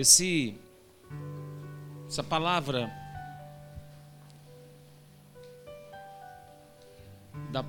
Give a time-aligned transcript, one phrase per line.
[0.00, 0.56] Esse,
[2.08, 2.90] essa palavra
[7.52, 7.62] da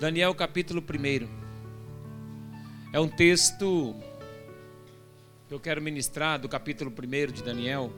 [0.00, 1.28] Daniel capítulo 1
[2.94, 3.94] é um texto
[5.46, 7.92] que eu quero ministrar do capítulo 1 de Daniel.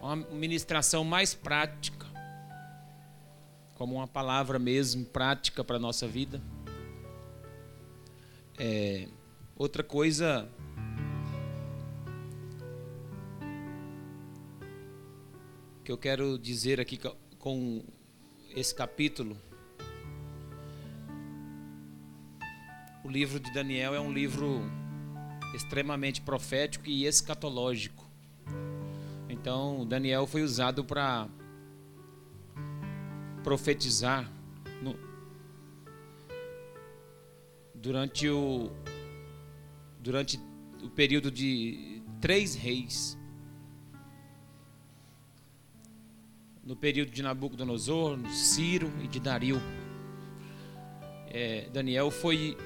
[0.00, 2.06] Uma ministração mais prática,
[3.74, 6.40] como uma palavra mesmo prática para a nossa vida.
[8.56, 9.08] É,
[9.56, 10.48] outra coisa
[15.90, 16.96] que eu quero dizer aqui
[17.36, 17.82] com
[18.54, 19.36] esse capítulo.
[23.02, 24.60] O livro de Daniel é um livro
[25.52, 28.08] extremamente profético e escatológico.
[29.28, 31.28] Então, Daniel foi usado para
[33.42, 34.30] profetizar
[34.80, 34.94] no,
[37.74, 38.70] durante o
[39.98, 40.38] durante
[40.84, 43.18] o período de três reis
[46.70, 49.60] no período de Nabucodonosor, Ciro e de Dario.
[51.26, 52.56] É, Daniel foi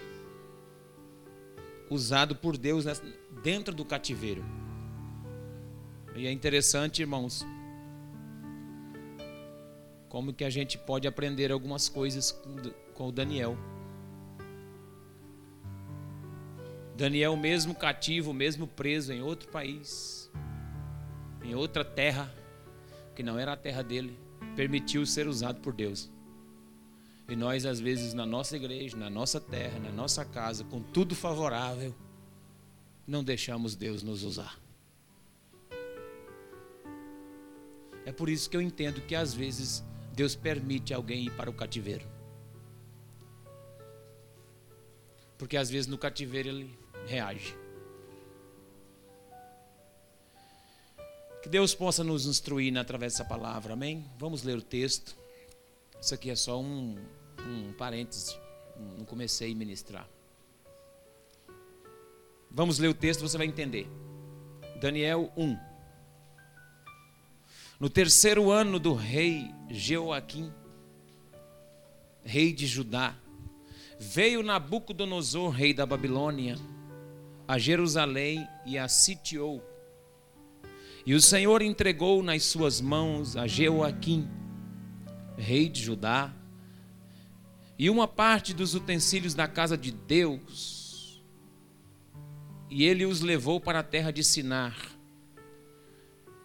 [1.88, 2.84] usado por Deus
[3.42, 4.44] dentro do cativeiro.
[6.14, 7.46] E é interessante, irmãos,
[10.11, 12.39] como que a gente pode aprender algumas coisas
[12.92, 13.56] com o Daniel.
[16.94, 20.30] Daniel, mesmo cativo, mesmo preso em outro país,
[21.42, 22.43] em outra terra,
[23.14, 24.18] que não era a terra dele,
[24.56, 26.10] permitiu ser usado por Deus.
[27.28, 31.14] E nós, às vezes, na nossa igreja, na nossa terra, na nossa casa, com tudo
[31.14, 31.94] favorável,
[33.06, 34.58] não deixamos Deus nos usar.
[38.04, 41.54] É por isso que eu entendo que às vezes Deus permite alguém ir para o
[41.54, 42.06] cativeiro.
[45.38, 47.56] Porque às vezes no cativeiro ele reage.
[51.44, 54.02] Que Deus possa nos instruir através dessa palavra, amém?
[54.18, 55.14] Vamos ler o texto.
[56.00, 56.96] Isso aqui é só um,
[57.38, 58.34] um parênteses,
[58.96, 60.08] não comecei a ministrar.
[62.50, 63.86] Vamos ler o texto, você vai entender.
[64.80, 65.58] Daniel 1.
[67.78, 70.50] No terceiro ano do rei Jeoaquim,
[72.24, 73.14] rei de Judá,
[74.00, 76.56] veio Nabucodonosor, rei da Babilônia,
[77.46, 79.73] a Jerusalém e a sitiou
[81.06, 84.28] e o Senhor entregou nas suas mãos a Jeoaquim,
[85.36, 86.34] rei de Judá,
[87.78, 91.22] e uma parte dos utensílios da casa de Deus,
[92.70, 94.76] e ele os levou para a terra de Sinar,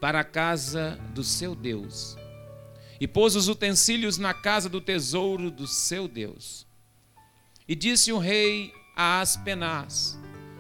[0.01, 2.17] para a casa do seu Deus,
[2.99, 6.67] e pôs os utensílios na casa do tesouro do seu Deus.
[7.65, 10.19] E disse o rei a Aspenaz,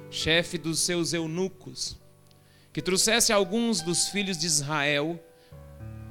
[0.09, 1.99] chefe dos seus eunucos,
[2.71, 5.19] que trouxesse alguns dos filhos de Israel,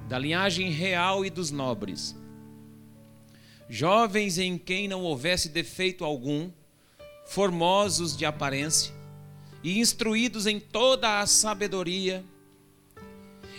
[0.09, 2.17] da linhagem real e dos nobres,
[3.69, 6.51] jovens em quem não houvesse defeito algum,
[7.27, 8.93] formosos de aparência
[9.63, 12.25] e instruídos em toda a sabedoria,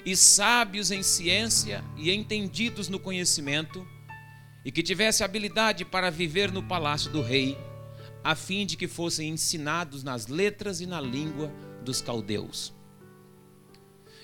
[0.06, 3.86] e sábios em ciência e entendidos no conhecimento,
[4.64, 7.58] e que tivesse habilidade para viver no palácio do rei,
[8.24, 11.52] a fim de que fossem ensinados nas letras e na língua
[11.84, 12.78] dos caldeus.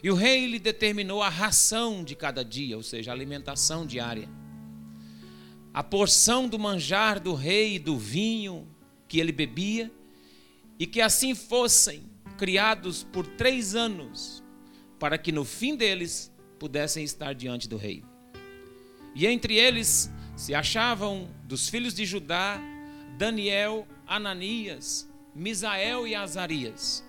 [0.06, 4.30] E o rei lhe determinou a ração de cada dia, ou seja, a alimentação diária.
[5.74, 8.68] A porção do manjar do rei e do vinho
[9.08, 9.92] que ele bebia,
[10.78, 12.04] e que assim fossem
[12.38, 14.44] criados por três anos,
[15.00, 18.04] para que no fim deles pudessem estar diante do rei.
[19.16, 22.62] E entre eles se achavam dos filhos de Judá
[23.18, 27.04] Daniel, Ananias, Misael e Azarias.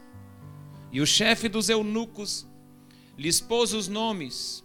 [0.90, 2.48] E o chefe dos eunucos
[3.16, 4.62] lhes pôs os nomes,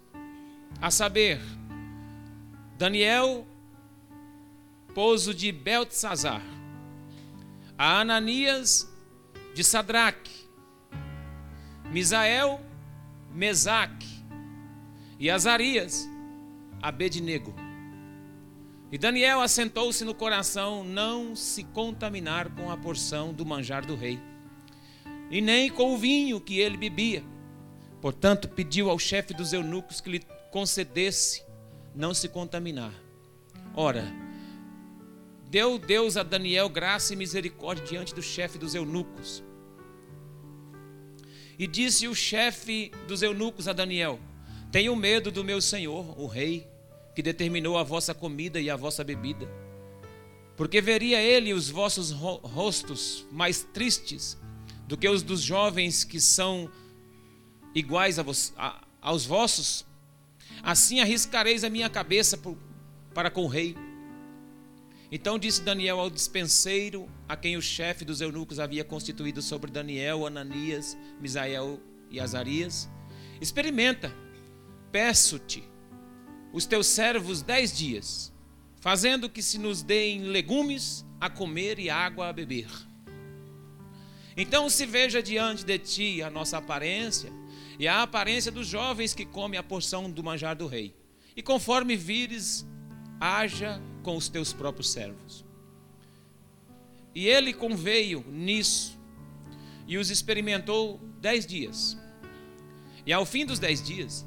[0.82, 1.40] a saber,
[2.78, 3.48] Daniel
[4.94, 6.44] pôs o de Beltesazar,
[7.78, 8.92] a Ananias
[9.56, 10.32] de Sadraque,
[11.92, 12.60] Misael,
[13.34, 14.08] Mesaque
[15.18, 16.10] e Azarias,
[16.82, 17.54] Abednego.
[18.92, 24.20] E Daniel assentou-se no coração não se contaminar com a porção do manjar do rei,
[25.30, 27.24] e nem com o vinho que ele bebia
[28.02, 31.44] Portanto, pediu ao chefe dos eunucos que lhe concedesse
[31.96, 32.94] não se contaminar.
[33.76, 34.12] Ora,
[35.50, 39.44] deu Deus a Daniel graça e misericórdia diante do chefe dos eunucos.
[41.60, 44.20] E disse o chefe dos eunucos a Daniel:
[44.72, 46.68] Tenho medo do meu senhor, o rei,
[47.14, 49.48] que determinou a vossa comida e a vossa bebida.
[50.58, 54.38] Porque veria ele os vossos rostos mais tristes
[54.88, 56.70] do que os dos jovens que são
[57.74, 59.86] iguais a vos, a, aos vossos,
[60.62, 62.58] assim arriscareis a minha cabeça por,
[63.14, 63.76] para com o rei.
[65.12, 70.26] Então disse Daniel ao dispenseiro, a quem o chefe dos eunucos havia constituído sobre Daniel,
[70.26, 72.90] Ananias, Misael e Azarias:
[73.42, 74.14] Experimenta,
[74.92, 75.64] peço-te,
[76.54, 78.32] os teus servos dez dias,
[78.80, 82.70] fazendo que se nos deem legumes a comer e água a beber.
[84.38, 87.41] Então se veja diante de ti a nossa aparência
[87.80, 90.96] e a aparência dos jovens que comem a porção do manjar do rei.
[91.36, 92.66] E conforme vires,
[93.20, 95.46] haja com os teus próprios servos.
[97.14, 99.00] E ele conveio nisso
[99.88, 101.98] e os experimentou dez dias.
[103.06, 104.26] E ao fim dos dez dias,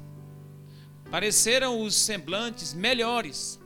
[1.09, 3.59] pareceram os semblantes melhores.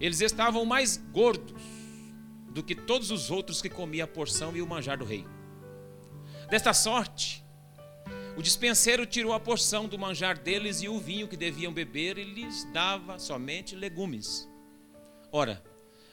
[0.00, 1.62] Eles estavam mais gordos
[2.50, 5.24] do que todos os outros que comiam a porção e o manjar do rei.
[6.48, 7.44] Desta sorte,
[8.36, 12.24] o dispenseiro tirou a porção do manjar deles e o vinho que deviam beber e
[12.24, 14.48] lhes dava somente legumes.
[15.32, 15.62] Ora,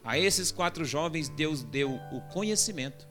[0.03, 3.07] a esses quatro jovens Deus deu o conhecimento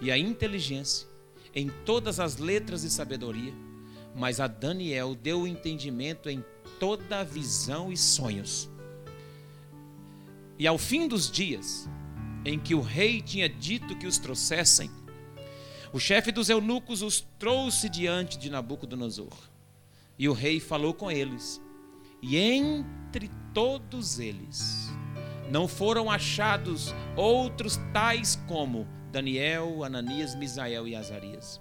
[0.00, 1.08] e a inteligência
[1.54, 3.52] em todas as letras e sabedoria,
[4.14, 6.44] mas a Daniel deu o entendimento em
[6.78, 8.70] toda a visão e sonhos.
[10.58, 11.88] E ao fim dos dias,
[12.44, 14.90] em que o rei tinha dito que os trouxessem,
[15.92, 19.32] o chefe dos eunucos os trouxe diante de Nabucodonosor.
[20.18, 21.60] E o rei falou com eles.
[22.22, 24.90] E entre todos eles
[25.50, 31.60] não foram achados outros tais como Daniel, Ananias, Misael e Azarias.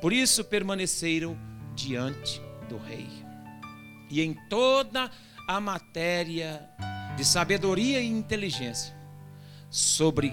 [0.00, 1.36] Por isso permaneceram
[1.74, 3.08] diante do rei.
[4.08, 5.10] E em toda
[5.48, 6.68] a matéria
[7.16, 8.96] de sabedoria e inteligência,
[9.68, 10.32] sobre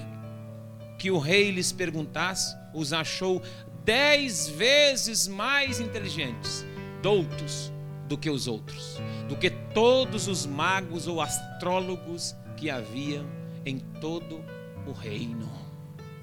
[0.97, 3.41] que o rei lhes perguntasse, os achou
[3.83, 6.65] dez vezes mais inteligentes,
[7.01, 7.71] doutos,
[8.07, 13.23] do que os outros, do que todos os magos ou astrólogos que havia
[13.65, 14.43] em todo
[14.85, 15.49] o reino.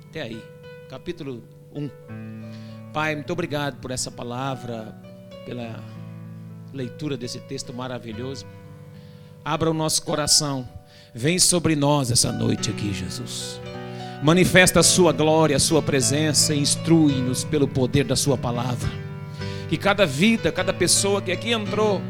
[0.08, 0.42] Até aí,
[0.88, 1.42] capítulo
[1.74, 1.90] 1.
[2.92, 4.96] Pai, muito obrigado por essa palavra,
[5.44, 5.82] pela
[6.72, 8.46] leitura desse texto maravilhoso.
[9.44, 10.66] Abra o nosso coração
[11.16, 13.60] Vem sobre nós essa noite aqui, Jesus.
[14.24, 18.88] Manifesta a sua glória, a sua presença e instrui-nos pelo poder da sua palavra.
[19.68, 22.00] Que cada vida, cada pessoa que aqui entrou,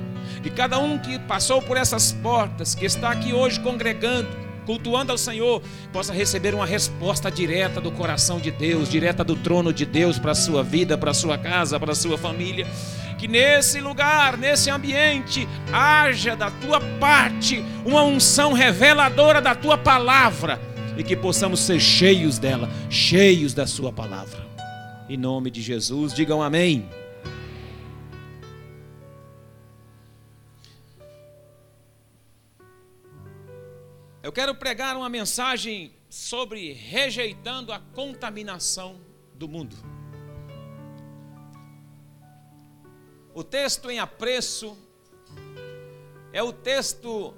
[0.41, 4.29] que cada um que passou por essas portas, que está aqui hoje congregando,
[4.65, 5.61] cultuando ao Senhor,
[5.93, 10.31] possa receber uma resposta direta do coração de Deus, direta do trono de Deus para
[10.31, 12.65] a sua vida, para a sua casa, para a sua família.
[13.19, 20.74] Que nesse lugar, nesse ambiente, haja da tua parte uma unção reveladora da tua palavra
[20.97, 24.45] e que possamos ser cheios dela, cheios da sua palavra.
[25.09, 26.89] Em nome de Jesus, digam amém.
[34.23, 38.99] Eu quero pregar uma mensagem sobre rejeitando a contaminação
[39.35, 39.77] do mundo.
[43.35, 44.79] O texto em apreço
[46.33, 47.35] é o texto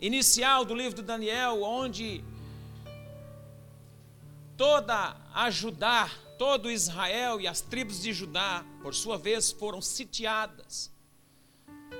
[0.00, 2.24] inicial do livro de Daniel, onde
[4.56, 10.90] toda a Judá, todo Israel e as tribos de Judá, por sua vez, foram sitiadas.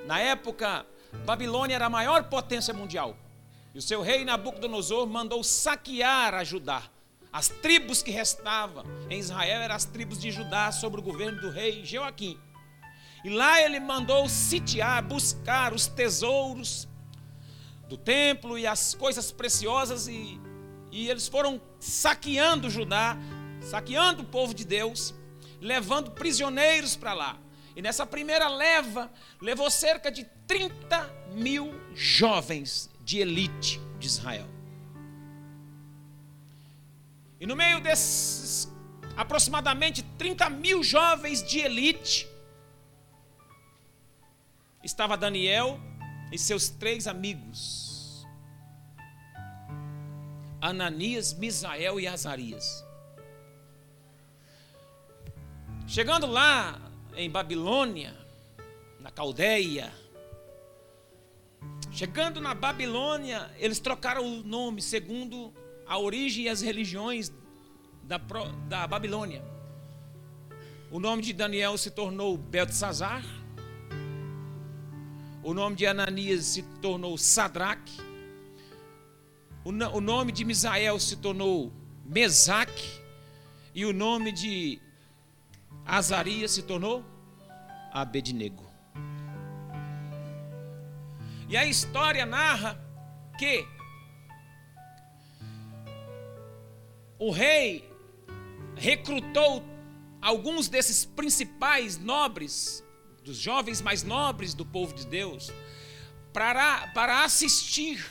[0.07, 0.87] Na época,
[1.25, 3.17] Babilônia era a maior potência mundial.
[3.75, 6.83] E o seu rei Nabucodonosor mandou saquear a Judá.
[7.33, 11.51] As tribos que restavam em Israel eram as tribos de Judá sob o governo do
[11.51, 12.39] rei Joaquim.
[13.23, 16.88] E lá ele mandou sitiar, buscar os tesouros
[17.89, 20.39] do templo e as coisas preciosas e,
[20.91, 23.17] e eles foram saqueando Judá,
[23.63, 25.15] saqueando o povo de Deus,
[25.61, 27.39] levando prisioneiros para lá.
[27.75, 34.47] E nessa primeira leva, levou cerca de 30 mil jovens de elite de Israel.
[37.41, 38.71] E no meio desses
[39.17, 42.29] aproximadamente 30 mil jovens de elite,
[44.83, 45.81] estava Daniel
[46.31, 48.27] e seus três amigos,
[50.61, 52.85] Ananias, Misael e Azarias.
[55.87, 56.79] Chegando lá
[57.17, 58.15] em Babilônia,
[59.01, 59.93] na Caldeia,
[61.91, 65.53] Chegando na Babilônia, eles trocaram o nome segundo
[65.85, 67.33] a origem e as religiões
[68.05, 68.21] da,
[68.69, 69.43] da Babilônia.
[70.91, 73.25] O nome de Daniel se tornou Beltesazar.
[75.43, 77.97] O nome de Ananias se tornou Sadraque.
[79.65, 81.73] O, o nome de Misael se tornou
[82.05, 83.01] Mesaque.
[83.75, 84.81] E o nome de
[85.85, 87.05] Azarias se tornou
[87.93, 88.67] Abednego.
[91.49, 92.79] E a história narra
[93.39, 93.67] que
[97.19, 97.91] o rei
[98.77, 99.65] recrutou
[100.21, 102.85] alguns desses principais nobres,
[103.29, 105.53] dos jovens mais nobres do povo de Deus,
[106.33, 108.03] para, para assistir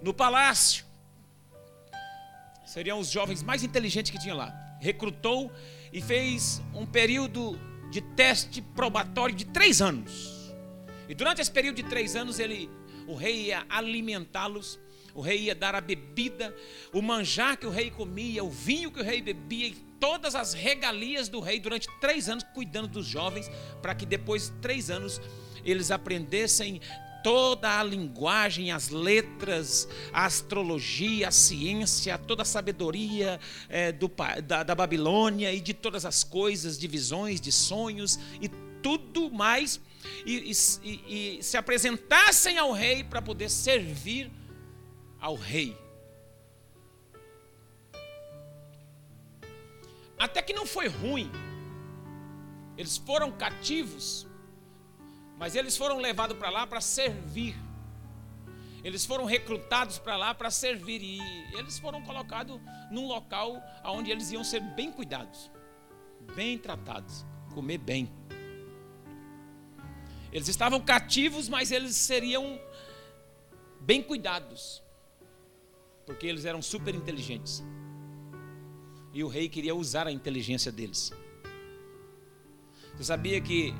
[0.00, 0.86] no palácio.
[2.64, 4.50] Seriam os jovens mais inteligentes que tinha lá.
[4.80, 5.52] Recrutou
[5.92, 10.54] e fez um período de teste probatório de três anos.
[11.06, 12.70] E durante esse período de três anos, ele,
[13.06, 14.78] o rei ia alimentá-los,
[15.14, 16.54] o rei ia dar a bebida,
[16.94, 20.52] o manjar que o rei comia, o vinho que o rei bebia, e todas as
[20.52, 23.50] regalias do rei durante três anos, cuidando dos jovens,
[23.82, 25.20] para que depois de três anos
[25.64, 26.80] eles aprendessem
[27.22, 34.10] toda a linguagem, as letras, a astrologia, a ciência, toda a sabedoria é, do,
[34.44, 38.48] da, da Babilônia e de todas as coisas, de visões, de sonhos e
[38.82, 39.80] tudo mais,
[40.24, 40.52] e,
[40.82, 44.30] e, e se apresentassem ao rei para poder servir
[45.20, 45.76] ao rei.
[50.18, 51.30] Até que não foi ruim.
[52.76, 54.28] Eles foram cativos
[55.38, 57.56] mas eles foram levados para lá para servir.
[58.82, 61.20] Eles foram recrutados para lá para servir e
[61.56, 62.60] eles foram colocados
[62.90, 65.50] num local onde eles iam ser bem cuidados,
[66.34, 68.10] bem tratados, comer bem.
[70.32, 72.60] Eles estavam cativos, mas eles seriam
[73.80, 74.82] bem cuidados,
[76.04, 77.64] porque eles eram super inteligentes.
[79.12, 81.12] E o rei queria usar a inteligência deles.
[82.94, 83.72] Você sabia que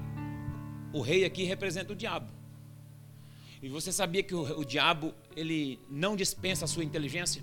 [0.92, 2.32] o rei aqui representa o diabo.
[3.60, 7.42] E você sabia que o, o diabo ele não dispensa a sua inteligência?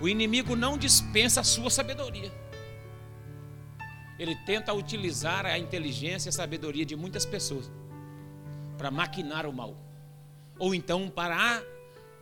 [0.00, 2.32] O inimigo não dispensa a sua sabedoria.
[4.18, 7.70] Ele tenta utilizar a inteligência e a sabedoria de muitas pessoas
[8.78, 9.76] para maquinar o mal,
[10.58, 11.62] ou então para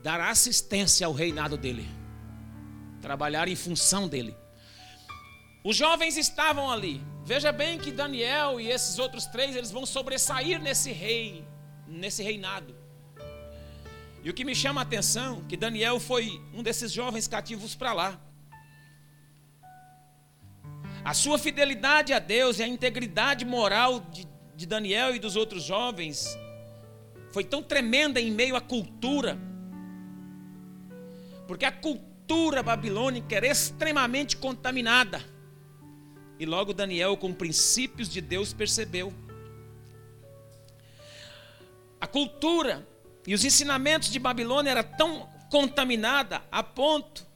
[0.02, 1.86] dar assistência ao reinado dele,
[3.00, 4.36] trabalhar em função dele.
[5.64, 7.02] Os jovens estavam ali.
[7.24, 11.44] Veja bem que Daniel e esses outros três, eles vão sobressair nesse rei,
[11.86, 12.74] nesse reinado.
[14.22, 17.92] E o que me chama a atenção, que Daniel foi um desses jovens cativos para
[17.92, 18.20] lá.
[21.04, 25.62] A sua fidelidade a Deus e a integridade moral de, de Daniel e dos outros
[25.62, 26.38] jovens
[27.32, 29.38] foi tão tremenda em meio à cultura.
[31.46, 32.09] Porque a cultura
[32.62, 35.24] babilônica era extremamente contaminada.
[36.38, 39.12] E logo Daniel, com princípios de Deus, percebeu.
[42.00, 42.86] A cultura
[43.26, 47.26] e os ensinamentos de Babilônia era tão contaminada a ponto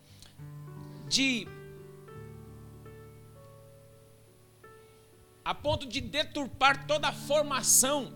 [1.08, 1.46] de
[5.44, 8.14] a ponto de deturpar toda a formação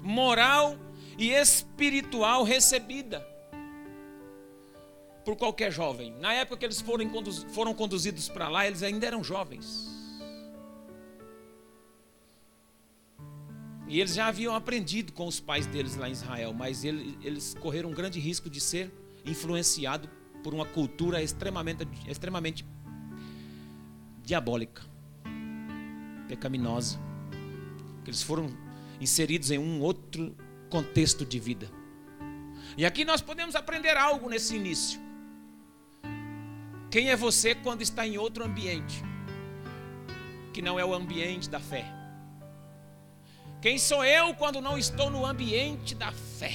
[0.00, 0.78] moral
[1.18, 3.33] e espiritual recebida
[5.24, 6.14] por qualquer jovem.
[6.20, 7.10] Na época que eles foram,
[7.48, 9.92] foram conduzidos para lá, eles ainda eram jovens.
[13.86, 17.54] E eles já haviam aprendido com os pais deles lá em Israel, mas eles, eles
[17.54, 18.92] correram um grande risco de ser
[19.24, 20.08] influenciado
[20.42, 22.66] por uma cultura extremamente, extremamente
[24.22, 24.82] diabólica,
[26.28, 26.98] pecaminosa.
[28.06, 28.48] Eles foram
[29.00, 30.34] inseridos em um outro
[30.70, 31.70] contexto de vida.
[32.76, 35.03] E aqui nós podemos aprender algo nesse início.
[36.94, 39.02] Quem é você quando está em outro ambiente,
[40.52, 41.84] que não é o ambiente da fé?
[43.60, 46.54] Quem sou eu quando não estou no ambiente da fé?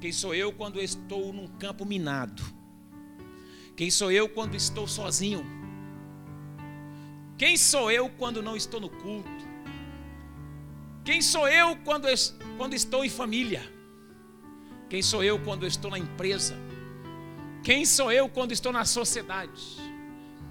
[0.00, 2.42] Quem sou eu quando estou num campo minado?
[3.76, 5.46] Quem sou eu quando estou sozinho?
[7.38, 9.30] Quem sou eu quando não estou no culto?
[11.04, 12.08] Quem sou eu quando,
[12.56, 13.62] quando estou em família?
[14.90, 16.65] Quem sou eu quando estou na empresa?
[17.66, 19.60] Quem sou eu quando estou na sociedade?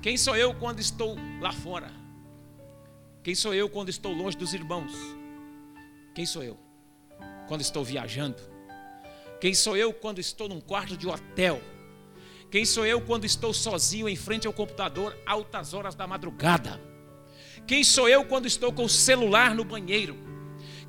[0.01, 1.89] Quem sou eu quando estou lá fora?
[3.23, 4.91] Quem sou eu quando estou longe dos irmãos?
[6.13, 6.59] Quem sou eu
[7.47, 8.35] quando estou viajando?
[9.39, 11.61] Quem sou eu quando estou num quarto de hotel?
[12.51, 16.81] Quem sou eu quando estou sozinho em frente ao computador altas horas da madrugada?
[17.65, 20.17] Quem sou eu quando estou com o celular no banheiro?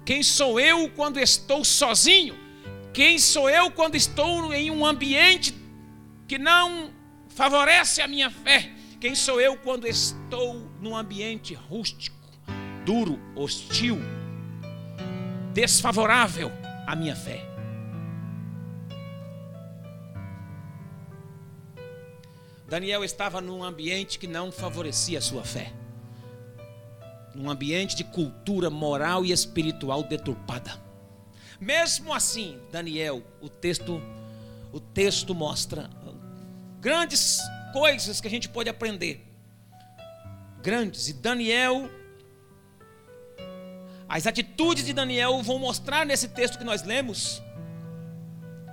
[0.05, 2.37] Quem sou eu quando estou sozinho?
[2.93, 5.66] Quem sou eu quando estou em um ambiente
[6.27, 6.91] que não
[7.29, 8.73] favorece a minha fé?
[9.01, 12.17] Quem sou eu quando estou num ambiente rústico?
[12.87, 13.99] duro, hostil,
[15.53, 16.53] desfavorável
[16.87, 17.45] à minha fé.
[22.69, 25.73] Daniel estava num ambiente que não favorecia a sua fé.
[27.35, 30.81] Num ambiente de cultura moral e espiritual deturpada.
[31.61, 34.01] Mesmo assim, Daniel, o texto
[34.73, 35.89] o texto mostra
[36.87, 37.41] grandes
[37.73, 39.21] coisas que a gente pode aprender.
[40.63, 41.09] Grandes.
[41.09, 41.91] E Daniel
[44.09, 47.43] as atitudes de Daniel vão mostrar nesse texto que nós lemos.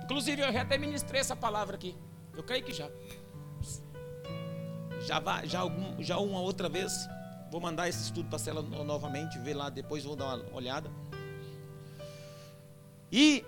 [0.04, 1.96] Inclusive, eu já até ministrei essa palavra aqui.
[2.36, 2.88] Eu creio que já
[5.00, 6.92] já, vai, já, algum, já uma outra vez.
[7.50, 10.88] Vou mandar esse estudo para a cela novamente, ver lá depois, vou dar uma olhada.
[13.10, 13.44] E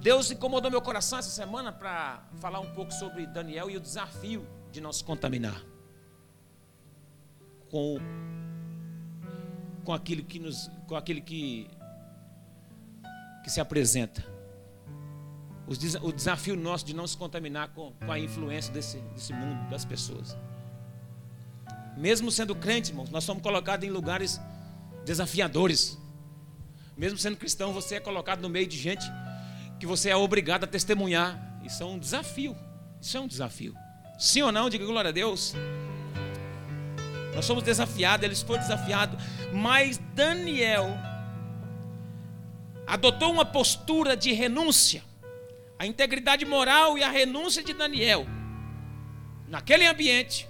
[0.00, 4.46] Deus incomodou meu coração essa semana para falar um pouco sobre Daniel e o desafio
[4.72, 5.62] de não se contaminar
[7.70, 7.98] com,
[9.84, 11.68] com aquilo que nos, com aquele que,
[13.44, 14.24] que se apresenta
[16.02, 19.84] o desafio nosso de não se contaminar com, com a influência desse, desse mundo, das
[19.84, 20.36] pessoas.
[21.96, 24.40] Mesmo sendo crente, irmãos, nós somos colocados em lugares
[25.04, 25.96] desafiadores.
[26.96, 29.04] Mesmo sendo cristão, você é colocado no meio de gente
[29.80, 31.58] que você é obrigado a testemunhar.
[31.64, 32.56] Isso é um desafio.
[33.00, 33.74] Isso é um desafio.
[34.18, 34.70] Sim ou não?
[34.70, 35.54] Diga glória a Deus.
[37.34, 39.20] Nós somos desafiados, eles foram desafiados.
[39.52, 40.86] Mas Daniel
[42.86, 45.02] adotou uma postura de renúncia
[45.80, 48.26] a integridade moral e a renúncia de Daniel
[49.48, 50.46] naquele ambiente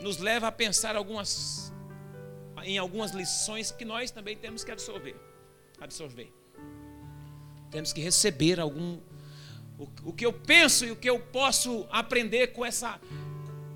[0.00, 1.70] nos leva a pensar algumas
[2.64, 5.14] em algumas lições que nós também temos que absorver.
[5.78, 6.32] Absorver.
[7.70, 8.98] Temos que receber algum
[9.78, 13.00] o, o que eu penso e o que eu posso aprender com essa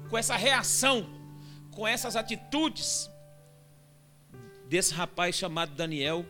[0.08, 1.08] com essa reação,
[1.70, 3.08] com essas atitudes
[4.68, 6.26] desse rapaz chamado Daniel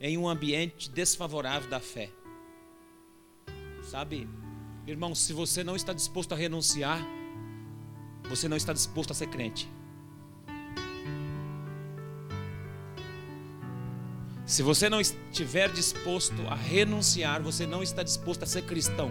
[0.00, 2.10] em um ambiente desfavorável da fé.
[3.82, 4.28] Sabe,
[4.86, 7.00] irmão, se você não está disposto a renunciar,
[8.28, 9.68] você não está disposto a ser crente.
[14.46, 19.10] Se você não estiver disposto a renunciar, você não está disposto a ser cristão.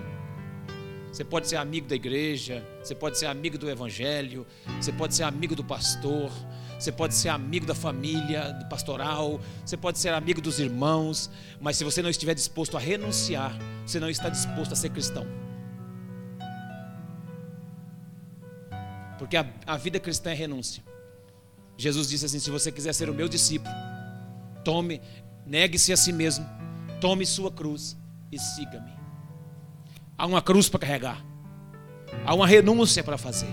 [1.12, 4.46] Você pode ser amigo da igreja, você pode ser amigo do evangelho,
[4.80, 6.32] você pode ser amigo do pastor,
[6.80, 11.78] você pode ser amigo da família, do pastoral, você pode ser amigo dos irmãos, mas
[11.78, 15.26] se você não estiver disposto a renunciar, você não está disposto a ser cristão.
[19.18, 20.84] Porque a, a vida cristã é renúncia.
[21.78, 23.74] Jesus disse assim: se você quiser ser o meu discípulo,
[24.64, 25.02] tome,
[25.46, 26.46] negue-se a si mesmo,
[27.02, 27.98] tome sua cruz
[28.32, 28.94] e siga-me.
[30.18, 31.24] Há uma cruz para carregar,
[32.26, 33.50] há uma renúncia para fazer.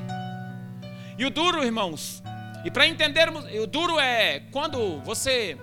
[1.19, 2.23] E o duro, irmãos,
[2.65, 5.59] e para entendermos, o duro é quando você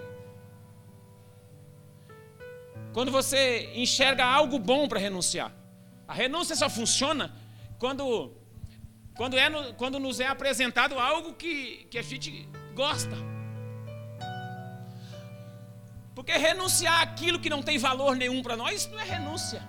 [2.93, 5.53] quando você enxerga algo bom para renunciar.
[6.07, 7.31] A renúncia só funciona
[7.77, 8.35] quando
[9.15, 13.15] quando, é quando nos é apresentado algo que, que a gente gosta.
[16.17, 19.61] Porque renunciar aquilo que não tem valor nenhum para nós, isso não é renúncia.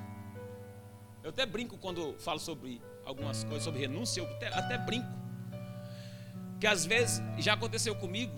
[1.22, 5.06] Eu até brinco quando falo sobre algumas coisas sobre renúncia, eu até, até brinco.
[6.58, 8.34] Que às vezes já aconteceu comigo,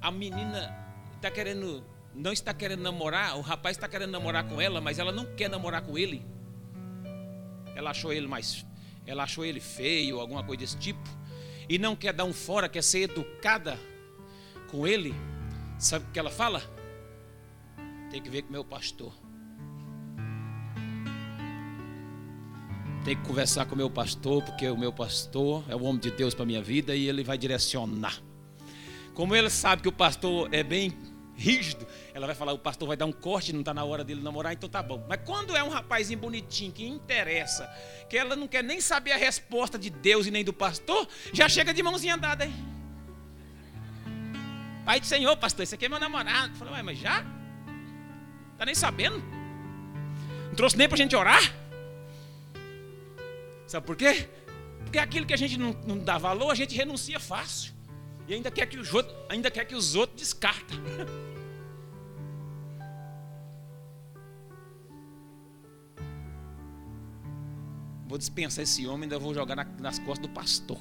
[0.00, 0.74] a menina
[1.16, 5.12] está querendo, não está querendo namorar, o rapaz está querendo namorar com ela, mas ela
[5.12, 6.24] não quer namorar com ele.
[7.74, 8.64] Ela achou ele mais,
[9.06, 11.06] ela achou ele feio, alguma coisa desse tipo,
[11.68, 13.78] e não quer dar um fora, quer ser educada
[14.70, 15.14] com ele.
[15.78, 16.75] Sabe o que ela fala?
[18.10, 19.12] Tem que ver com meu pastor.
[23.04, 26.10] Tenho que conversar com o meu pastor, porque o meu pastor é o homem de
[26.10, 28.20] Deus para minha vida e ele vai direcionar.
[29.14, 30.92] Como ele sabe que o pastor é bem
[31.36, 34.22] rígido, ela vai falar: o pastor vai dar um corte, não está na hora dele
[34.22, 35.04] namorar, então tá bom.
[35.08, 37.70] Mas quando é um rapazinho bonitinho que interessa,
[38.10, 41.48] que ela não quer nem saber a resposta de Deus e nem do pastor, já
[41.48, 42.54] chega de mãozinha dada aí.
[44.84, 46.54] Pai do Senhor, pastor, esse aqui é meu namorado.
[46.56, 47.35] Falei, mas já?
[48.58, 49.22] Tá nem sabendo?
[50.48, 51.42] Não trouxe nem para a gente orar?
[53.66, 54.28] Sabe por quê?
[54.84, 57.74] Porque aquilo que a gente não, não dá valor, a gente renuncia fácil.
[58.28, 60.78] E ainda quer que os outros, ainda quer que os outros descartem.
[68.08, 70.78] Vou dispensar esse homem, ainda vou jogar na, nas costas do pastor.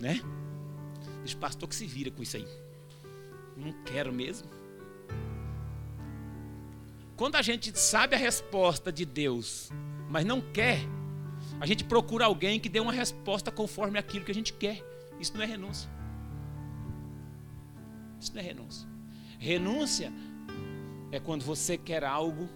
[0.00, 0.20] Né?
[1.20, 2.46] Deixa o pastor que se vira com isso aí.
[3.56, 4.57] Não quero mesmo.
[7.18, 9.72] Quando a gente sabe a resposta de Deus,
[10.08, 10.78] mas não quer,
[11.60, 14.84] a gente procura alguém que dê uma resposta conforme aquilo que a gente quer.
[15.18, 15.90] Isso não é renúncia.
[18.20, 18.88] Isso não é renúncia.
[19.36, 20.12] Renúncia
[21.10, 22.48] é quando você quer algo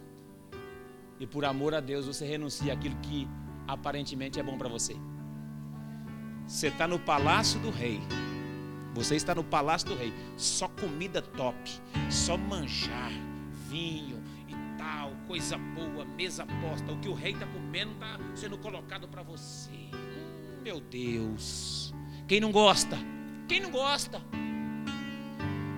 [1.18, 3.28] E por amor a Deus você renuncia aquilo que
[3.66, 4.94] aparentemente é bom para você.
[6.46, 8.00] Você está no palácio do rei.
[8.94, 10.12] Você está no palácio do rei.
[10.36, 11.58] Só comida top,
[12.08, 13.10] só manjar,
[13.68, 14.21] vinho
[15.32, 16.92] coisa boa, mesa posta.
[16.92, 19.70] O que o rei está comendo está sendo colocado para você.
[19.70, 21.94] Hum, meu Deus.
[22.28, 22.98] Quem não gosta?
[23.48, 24.20] Quem não gosta?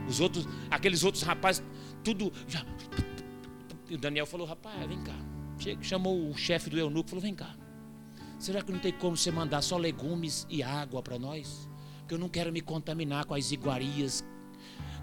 [0.09, 1.63] Os outros, aqueles outros rapazes,
[2.03, 2.67] tudo já.
[3.89, 5.15] E o Daniel falou: rapaz, vem cá.
[5.81, 7.55] Chamou o chefe do eunuco e falou: vem cá.
[8.41, 11.71] Será que não tem como você mandar só legumes e água para nós?
[12.01, 14.25] Porque eu não quero me contaminar com as iguarias,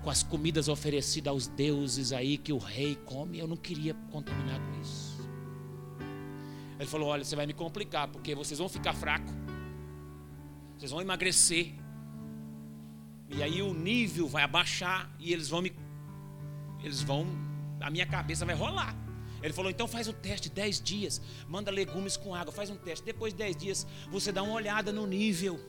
[0.03, 3.39] com as comidas oferecidas aos deuses aí que o rei come.
[3.39, 5.29] Eu não queria contaminar com isso.
[6.79, 9.33] Ele falou: Olha, você vai me complicar, porque vocês vão ficar fracos,
[10.77, 11.73] vocês vão emagrecer,
[13.29, 15.73] e aí o nível vai abaixar e eles vão me.
[16.83, 17.25] Eles vão.
[17.79, 18.95] A minha cabeça vai rolar.
[19.41, 23.05] Ele falou: então faz o teste 10 dias, manda legumes com água, faz um teste.
[23.05, 25.59] Depois de 10 dias, você dá uma olhada no nível.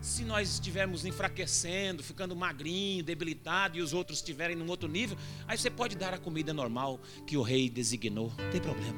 [0.00, 5.58] Se nós estivermos enfraquecendo, ficando magrinho, debilitado, e os outros estiverem num outro nível, aí
[5.58, 8.96] você pode dar a comida normal que o rei designou, não tem problema.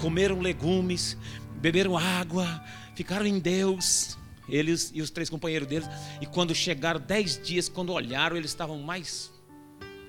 [0.00, 1.16] Comeram legumes,
[1.56, 2.62] beberam água,
[2.94, 4.16] ficaram em Deus,
[4.48, 5.88] eles e os três companheiros deles,
[6.20, 9.32] e quando chegaram dez dias, quando olharam, eles estavam mais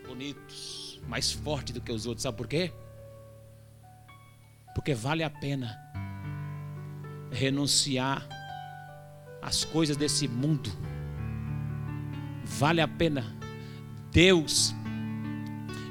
[0.07, 2.23] bonitos mais forte do que os outros.
[2.23, 2.71] Sabe por quê?
[4.73, 5.77] Porque vale a pena
[7.31, 8.27] renunciar
[9.41, 10.71] às coisas desse mundo.
[12.45, 13.25] Vale a pena.
[14.11, 14.75] Deus,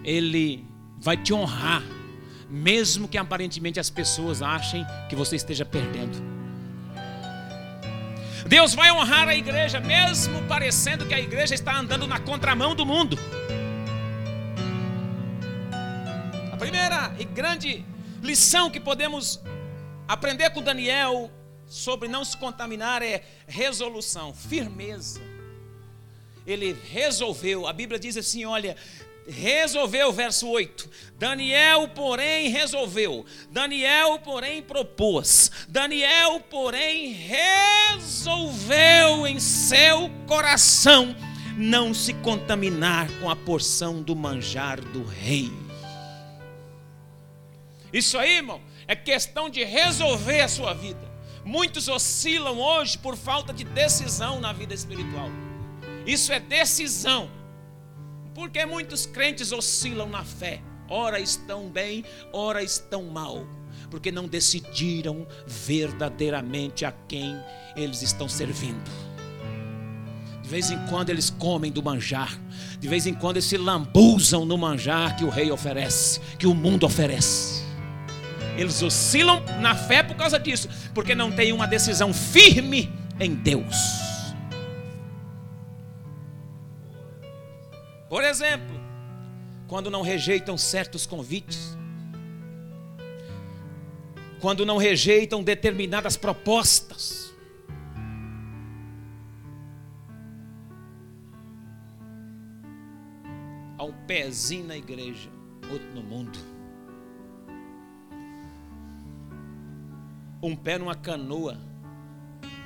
[0.04, 0.66] Ele
[0.98, 1.82] vai te honrar,
[2.48, 6.22] mesmo que aparentemente as pessoas achem que você esteja perdendo.
[8.46, 12.84] Deus vai honrar a igreja, mesmo parecendo que a igreja está andando na contramão do
[12.84, 13.18] mundo.
[16.60, 17.82] primeira e grande
[18.22, 19.42] lição que podemos
[20.06, 21.30] aprender com Daniel
[21.70, 25.22] sobre não se contaminar é resolução, firmeza.
[26.44, 28.76] Ele resolveu, a Bíblia diz assim: olha,
[29.28, 30.90] resolveu, verso 8.
[31.16, 33.24] Daniel, porém, resolveu.
[33.50, 35.50] Daniel, porém, propôs.
[35.68, 37.12] Daniel, porém,
[37.92, 38.58] resolveu
[39.26, 41.14] em seu coração
[41.56, 45.52] não se contaminar com a porção do manjar do rei.
[47.92, 51.09] Isso aí, irmão, é questão de resolver a sua vida.
[51.50, 55.28] Muitos oscilam hoje por falta de decisão na vida espiritual.
[56.06, 57.28] Isso é decisão.
[58.32, 60.62] Porque muitos crentes oscilam na fé.
[60.88, 63.44] Ora estão bem, ora estão mal.
[63.90, 67.36] Porque não decidiram verdadeiramente a quem
[67.74, 68.88] eles estão servindo.
[70.44, 72.40] De vez em quando eles comem do manjar.
[72.78, 76.54] De vez em quando eles se lambuzam no manjar que o rei oferece, que o
[76.54, 77.59] mundo oferece.
[78.60, 83.74] Eles oscilam na fé por causa disso, porque não tem uma decisão firme em Deus.
[88.06, 88.78] Por exemplo,
[89.66, 91.74] quando não rejeitam certos convites,
[94.42, 97.32] quando não rejeitam determinadas propostas,
[103.78, 105.30] há um pezinho na igreja,
[105.70, 106.49] outro no mundo.
[110.42, 111.58] Um pé numa canoa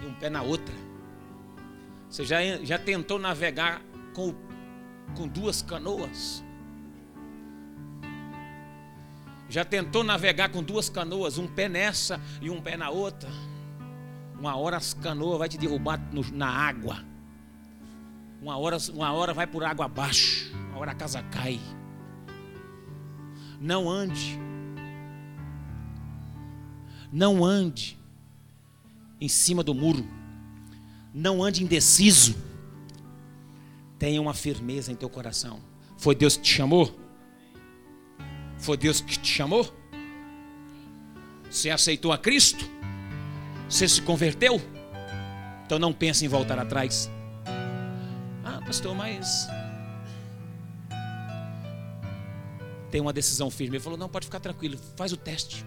[0.03, 0.75] e um pé na outra.
[2.09, 3.83] Você já, já tentou navegar
[4.15, 4.35] com,
[5.17, 6.45] com duas canoas?
[9.49, 13.29] Já tentou navegar com duas canoas, um pé nessa e um pé na outra?
[14.39, 17.05] Uma hora as canoas vai te derrubar no, na água.
[18.41, 20.53] Uma hora, uma hora vai por água abaixo.
[20.71, 21.61] Uma hora a casa cai.
[23.61, 24.39] Não ande
[27.15, 27.97] não ande
[29.21, 30.05] em cima do muro.
[31.15, 32.35] Não ande indeciso.
[34.01, 35.61] Tenha uma firmeza em teu coração.
[35.97, 36.93] Foi Deus que te chamou?
[38.59, 39.73] Foi Deus que te chamou?
[41.49, 42.69] Você aceitou a Cristo?
[43.69, 44.61] Você se converteu?
[45.65, 47.09] Então não pense em voltar atrás.
[48.45, 49.47] Ah, pastor, mas
[52.91, 53.77] tem uma decisão firme.
[53.77, 55.65] Ele falou: não, pode ficar tranquilo, faz o teste.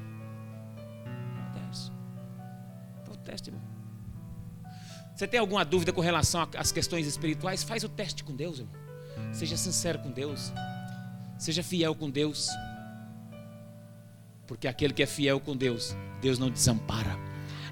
[5.17, 7.63] Você tem alguma dúvida com relação às questões espirituais?
[7.63, 8.75] Faz o teste com Deus, irmão.
[9.33, 10.53] Seja sincero com Deus.
[11.39, 12.47] Seja fiel com Deus.
[14.45, 17.17] Porque aquele que é fiel com Deus, Deus não desampara.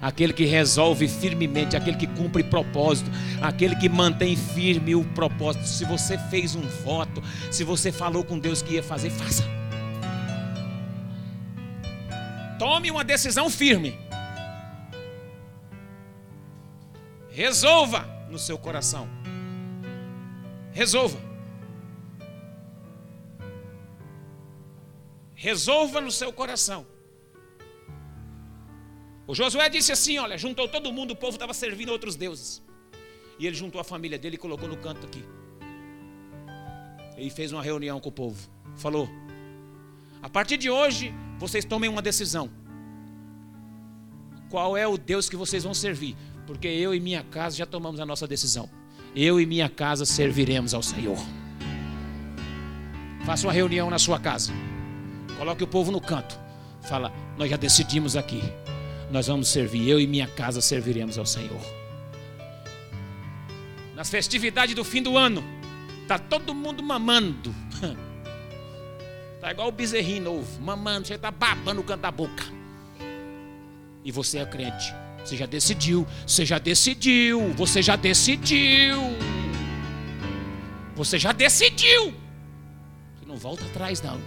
[0.02, 3.08] Aquele que resolve firmemente, aquele que cumpre propósito,
[3.40, 5.68] aquele que mantém firme o propósito.
[5.68, 9.44] Se você fez um voto, se você falou com Deus que ia fazer, faça.
[12.58, 14.05] Tome uma decisão firme.
[17.36, 19.06] Resolva no seu coração.
[20.72, 21.18] Resolva.
[25.34, 26.86] Resolva no seu coração.
[29.26, 32.62] O Josué disse assim: Olha, juntou todo mundo, o povo estava servindo outros deuses.
[33.38, 35.22] E ele juntou a família dele e colocou no canto aqui.
[37.18, 38.48] Ele fez uma reunião com o povo.
[38.76, 39.10] Falou:
[40.22, 42.50] A partir de hoje, vocês tomem uma decisão.
[44.48, 46.16] Qual é o Deus que vocês vão servir?
[46.46, 48.70] Porque eu e minha casa já tomamos a nossa decisão.
[49.14, 51.18] Eu e minha casa serviremos ao Senhor.
[53.24, 54.52] Faça uma reunião na sua casa.
[55.36, 56.38] Coloque o povo no canto.
[56.82, 58.40] Fala, nós já decidimos aqui.
[59.10, 59.88] Nós vamos servir.
[59.88, 61.60] Eu e minha casa serviremos ao Senhor.
[63.94, 65.42] Nas festividades do fim do ano,
[66.06, 67.54] tá todo mundo mamando.
[69.38, 72.42] Tá igual o bezerrinho novo, mamando, você tá babando o canto da boca.
[74.04, 74.92] E você é crente.
[75.26, 79.00] Você já decidiu, você já decidiu, você já decidiu.
[80.94, 82.14] Você já decidiu.
[83.18, 84.20] Você não volta atrás não.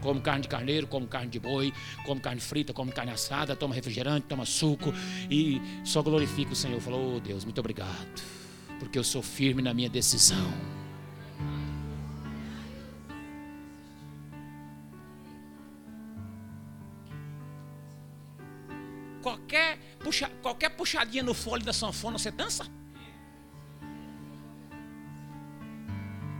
[0.00, 1.72] Come carne de carneiro, come carne de boi,
[2.06, 4.94] come carne frita, come carne assada, toma refrigerante, toma suco
[5.28, 6.80] e só glorifica o Senhor.
[6.80, 8.22] Falou, oh, Deus, muito obrigado,
[8.78, 10.52] porque eu sou firme na minha decisão.
[19.22, 22.64] Qualquer, puxa, qualquer puxadinha no fole da sanfona, você dança?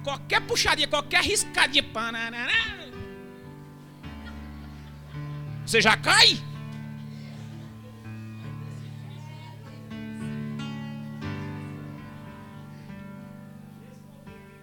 [0.05, 1.85] Qualquer puxadinha, qualquer riscadinha.
[5.67, 6.39] Você já cai?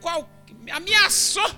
[0.01, 0.30] Qual
[0.71, 1.49] ameaçou?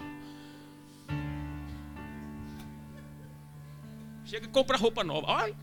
[4.26, 5.28] Chega e compra roupa nova.
[5.28, 5.56] Olha.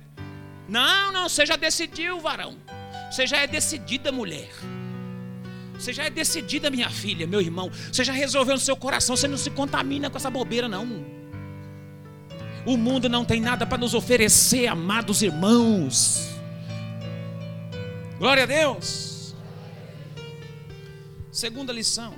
[0.68, 2.56] Não, não, você já decidiu, varão.
[3.10, 4.50] Você já é decidida, mulher.
[5.74, 7.70] Você já é decidida, minha filha, meu irmão.
[7.92, 9.16] Você já resolveu no seu coração.
[9.16, 11.04] Você não se contamina com essa bobeira, não.
[12.64, 16.28] O mundo não tem nada para nos oferecer, amados irmãos.
[18.18, 19.34] Glória a Deus.
[21.30, 22.14] Segunda lição,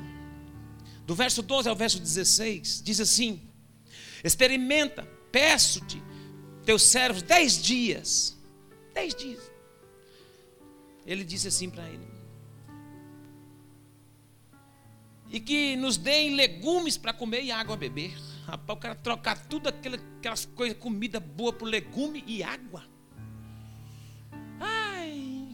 [1.06, 3.40] do verso 12 ao verso 16, diz assim:
[4.22, 6.02] Experimenta, peço-te,
[6.64, 8.36] teus servos, dez dias.
[8.96, 9.52] Dez dias.
[11.04, 12.09] Ele disse assim para ele:
[15.28, 18.16] E que nos deem legumes para comer e água a beber.
[18.46, 22.85] Rapaz, o cara trocar tudo aquelas, aquelas coisas, comida boa por legume e água.
[24.59, 25.46] Ai.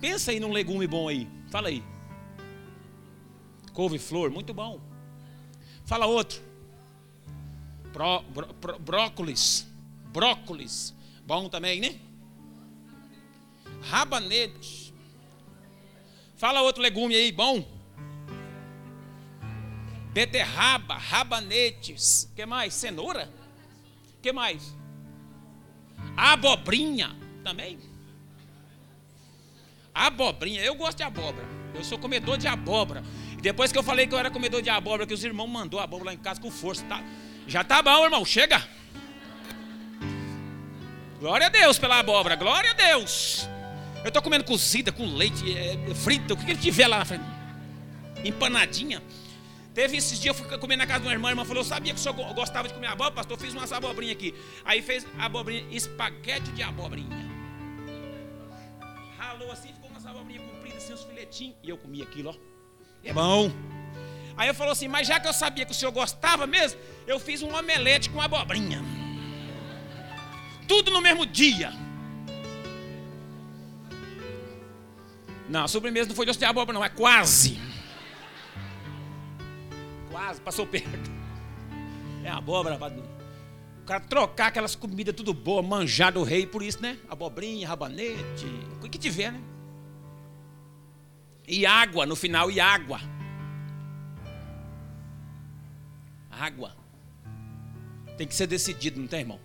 [0.00, 1.28] Pensa aí num legume bom aí.
[1.50, 1.84] Fala aí.
[3.74, 4.80] Couve-flor, muito bom.
[5.84, 6.40] Fala outro.
[7.92, 9.66] Bró, bró, brócolis.
[10.10, 10.95] Brócolis.
[11.26, 11.96] Bom também, né?
[13.82, 14.94] Rabanete.
[16.36, 17.76] Fala outro legume aí, bom
[20.16, 22.72] beterraba, rabanetes, que mais?
[22.72, 23.30] Cenoura?
[24.22, 24.74] Que mais?
[26.16, 27.78] Abobrinha também.
[29.94, 31.46] Abobrinha, eu gosto de abóbora.
[31.74, 33.04] Eu sou comedor de abóbora.
[33.42, 36.06] depois que eu falei que eu era comedor de abóbora, que os irmãos mandou abóbora
[36.06, 37.04] lá em casa com força, tá?
[37.46, 38.66] Já tá bom, irmão, chega.
[41.26, 43.48] Glória a Deus pela abóbora, glória a Deus.
[44.04, 47.24] Eu estou comendo cozida com leite, é, frita, o que ele tiver lá na frente.
[48.24, 49.02] Empanadinha.
[49.74, 51.68] Teve esses dias, eu fui comer na casa de uma irmã, a irmã falou, eu
[51.68, 54.36] sabia que o senhor gostava de comer abóbora, pastor, fiz umas abobrinhas aqui.
[54.64, 57.28] Aí fez abobrinha, espaguete de abobrinha.
[59.18, 62.34] Ralou assim, ficou umas abobrinhas compridas, assim, uns filetinhos, e eu comi aquilo, ó.
[63.02, 63.50] É bom.
[64.36, 67.18] Aí eu falou assim, mas já que eu sabia que o senhor gostava mesmo, eu
[67.18, 68.80] fiz um omelete com abobrinha.
[70.66, 71.72] Tudo no mesmo dia.
[75.48, 77.66] Não, a sobremesa não foi doce de abóbora, não, é quase
[80.16, 81.10] quase, passou perto.
[82.24, 82.76] É abóbora,
[83.82, 86.98] o cara trocar aquelas comidas tudo boa, manjar do rei, por isso, né?
[87.08, 88.46] Abobrinha, rabanete,
[88.82, 89.40] o que tiver, né?
[91.46, 93.00] E água, no final, e água.
[96.30, 96.74] Água.
[98.16, 99.38] Tem que ser decidido, não tem, irmão?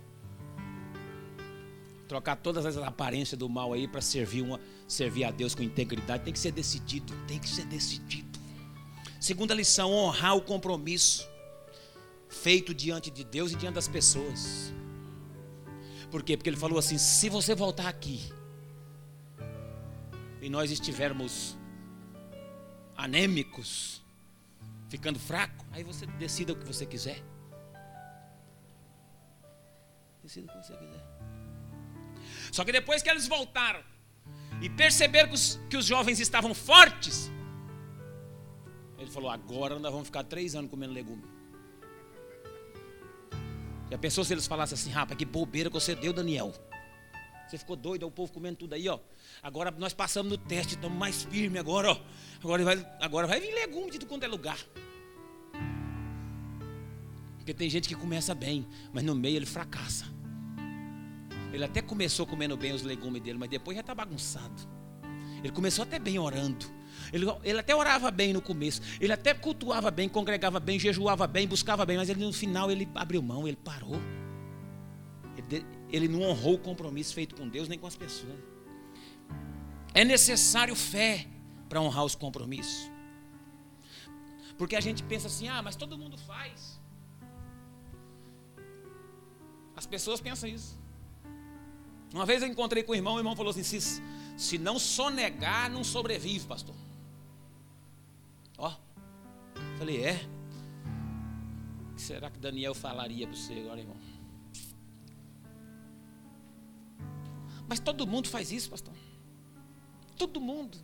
[2.11, 6.25] Trocar todas as aparências do mal aí para servir, uma, servir a Deus com integridade,
[6.25, 8.37] tem que ser decidido, tem que ser decidido.
[9.17, 11.25] Segunda lição, honrar o compromisso
[12.27, 14.73] feito diante de Deus e diante das pessoas.
[16.11, 16.35] Por quê?
[16.35, 18.29] Porque ele falou assim: se você voltar aqui
[20.41, 21.57] e nós estivermos
[22.97, 24.03] anêmicos,
[24.89, 27.23] ficando fraco, aí você decida o que você quiser.
[30.21, 31.10] decida como você quiser.
[32.51, 33.81] Só que depois que eles voltaram
[34.61, 37.31] e perceberam que os, que os jovens estavam fortes,
[38.99, 41.23] ele falou: agora nós vamos ficar três anos comendo legume.
[43.89, 46.53] Já pensou se eles falassem assim, rapaz, que bobeira que você deu, Daniel?
[47.47, 48.97] Você ficou doido, o povo comendo tudo aí, ó.
[49.43, 52.01] Agora nós passamos no teste, estamos mais firmes agora, ó.
[52.41, 54.57] Agora vai, agora vai vir legume de tudo quanto é lugar.
[57.37, 60.05] Porque tem gente que começa bem, mas no meio ele fracassa.
[61.53, 64.61] Ele até começou comendo bem os legumes dele, mas depois já está bagunçado.
[65.43, 66.65] Ele começou até bem orando.
[67.11, 68.81] Ele, ele até orava bem no começo.
[68.99, 71.97] Ele até cultuava bem, congregava bem, jejuava bem, buscava bem.
[71.97, 73.99] Mas ele, no final ele abriu mão, ele parou.
[75.35, 78.39] Ele, ele não honrou o compromisso feito com Deus nem com as pessoas.
[79.93, 81.27] É necessário fé
[81.67, 82.89] para honrar os compromissos.
[84.57, 86.79] Porque a gente pensa assim, ah, mas todo mundo faz.
[89.75, 90.80] As pessoas pensam isso.
[92.13, 94.01] Uma vez eu encontrei com o irmão, o irmão falou assim: se,
[94.37, 96.75] se não sonegar, não sobrevive, pastor.
[98.57, 98.73] Ó,
[99.77, 100.27] falei, é.
[101.91, 103.97] O que será que Daniel falaria para você agora, irmão?
[107.67, 108.93] Mas todo mundo faz isso, pastor.
[110.17, 110.77] Todo mundo.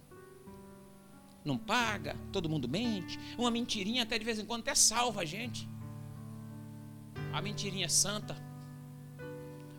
[1.44, 3.20] Não paga, todo mundo mente.
[3.38, 5.68] Uma mentirinha até de vez em quando até salva a gente.
[7.34, 8.47] A mentirinha é santa.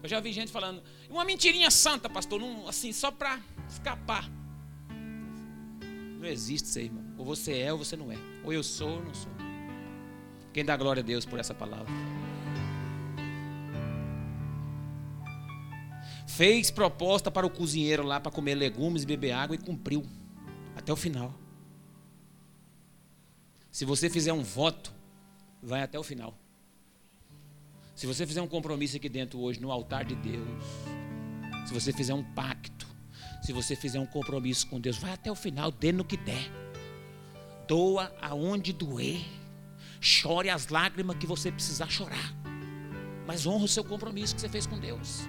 [0.03, 4.31] Eu já vi gente falando, uma mentirinha santa, pastor, não, assim, só para escapar.
[6.19, 7.05] Não existe isso aí, irmão.
[7.17, 8.17] Ou você é ou você não é.
[8.45, 9.31] Ou eu sou ou não sou.
[10.53, 11.93] Quem dá glória a Deus por essa palavra?
[16.27, 20.05] Fez proposta para o cozinheiro lá para comer legumes, beber água e cumpriu
[20.77, 21.35] até o final.
[23.71, 24.93] Se você fizer um voto,
[25.63, 26.37] vai até o final.
[27.99, 30.63] Se você fizer um compromisso aqui dentro hoje no altar de Deus,
[31.67, 32.87] se você fizer um pacto,
[33.43, 36.49] se você fizer um compromisso com Deus, vai até o final, dê no que der.
[37.67, 39.21] Doa aonde doer.
[40.01, 42.33] Chore as lágrimas que você precisar chorar.
[43.27, 45.23] Mas honra o seu compromisso que você fez com Deus.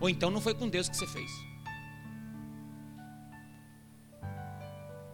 [0.00, 1.30] Ou então não foi com Deus que você fez.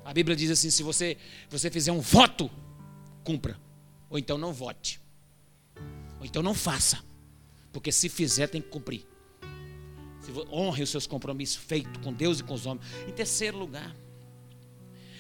[0.05, 1.17] A Bíblia diz assim: se você,
[1.51, 2.49] você fizer um voto,
[3.25, 3.59] cumpra.
[4.09, 5.05] Ou então não vote.
[6.27, 7.03] Então não faça.
[7.73, 9.07] Porque se fizer, tem que cumprir.
[10.51, 12.85] Honre os seus compromissos feitos com Deus e com os homens.
[13.07, 13.95] Em terceiro lugar,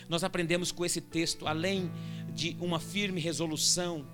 [0.08, 1.90] nós aprendemos com esse texto, além
[2.34, 4.06] de uma firme resolução.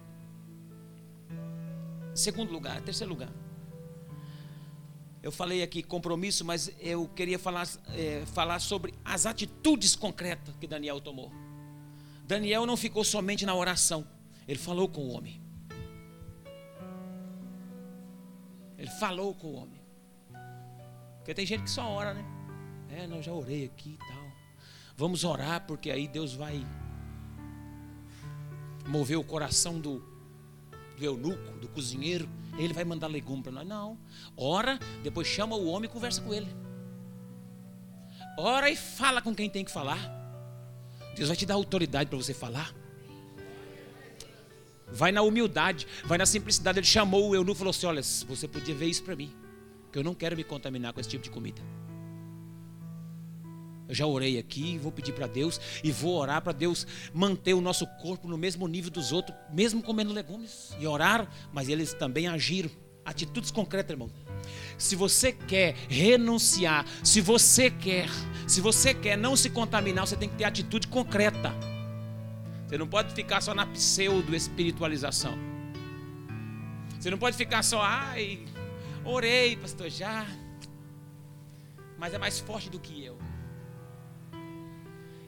[2.14, 3.32] Segundo lugar, terceiro lugar.
[5.22, 10.66] Eu falei aqui compromisso, mas eu queria falar, é, falar sobre as atitudes concretas que
[10.66, 11.32] Daniel tomou.
[12.26, 14.06] Daniel não ficou somente na oração,
[14.46, 15.41] ele falou com o homem.
[18.82, 19.80] Ele falou com o homem.
[21.18, 22.24] Porque tem gente que só ora, né?
[22.90, 24.32] É, não, já orei aqui e tal.
[24.96, 26.66] Vamos orar, porque aí Deus vai
[28.88, 30.00] mover o coração do,
[30.98, 32.28] do eunuco, do cozinheiro.
[32.58, 33.68] Ele vai mandar legume para nós.
[33.68, 33.96] Não.
[34.36, 36.52] Ora, depois chama o homem e conversa com ele.
[38.36, 40.00] Ora e fala com quem tem que falar.
[41.14, 42.74] Deus vai te dar autoridade para você falar.
[44.92, 46.78] Vai na humildade, vai na simplicidade.
[46.78, 49.32] Ele chamou o eunuco e falou assim: Olha, você podia ver isso para mim,
[49.90, 51.62] que eu não quero me contaminar com esse tipo de comida.
[53.88, 57.60] Eu já orei aqui, vou pedir para Deus e vou orar para Deus manter o
[57.60, 60.74] nosso corpo no mesmo nível dos outros, mesmo comendo legumes.
[60.78, 62.70] E orar, mas eles também agiram.
[63.04, 64.10] Atitudes concretas, irmão.
[64.78, 68.08] Se você quer renunciar, se você quer,
[68.46, 71.52] se você quer não se contaminar, você tem que ter atitude concreta.
[72.72, 75.36] Você não pode ficar só na pseudo espiritualização.
[76.98, 78.46] Você não pode ficar só, ai,
[79.04, 80.26] orei, pastor, já.
[81.98, 83.18] Mas é mais forte do que eu.